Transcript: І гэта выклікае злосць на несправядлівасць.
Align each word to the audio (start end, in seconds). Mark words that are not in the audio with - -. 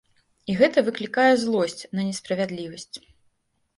І 0.53 0.55
гэта 0.61 0.83
выклікае 0.87 1.27
злосць 1.43 1.85
на 1.99 2.09
несправядлівасць. 2.11 2.95